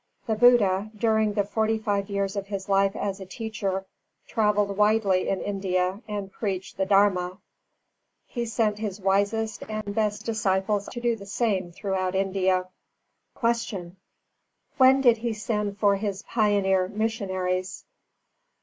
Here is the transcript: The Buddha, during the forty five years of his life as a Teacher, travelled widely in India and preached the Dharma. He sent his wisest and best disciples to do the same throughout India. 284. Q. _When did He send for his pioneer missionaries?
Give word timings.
The 0.25 0.33
Buddha, 0.33 0.89
during 0.97 1.33
the 1.33 1.43
forty 1.43 1.77
five 1.77 2.09
years 2.09 2.35
of 2.35 2.47
his 2.47 2.67
life 2.67 2.95
as 2.95 3.19
a 3.19 3.25
Teacher, 3.27 3.85
travelled 4.25 4.75
widely 4.75 5.29
in 5.29 5.41
India 5.41 6.01
and 6.07 6.31
preached 6.31 6.77
the 6.77 6.87
Dharma. 6.87 7.37
He 8.25 8.47
sent 8.47 8.79
his 8.79 8.99
wisest 8.99 9.61
and 9.69 9.93
best 9.93 10.25
disciples 10.25 10.87
to 10.89 10.99
do 10.99 11.15
the 11.15 11.27
same 11.27 11.71
throughout 11.71 12.15
India. 12.15 12.67
284. 13.39 13.61
Q. 13.79 13.95
_When 14.79 15.03
did 15.03 15.17
He 15.17 15.33
send 15.33 15.77
for 15.77 15.95
his 15.97 16.23
pioneer 16.23 16.87
missionaries? 16.87 17.85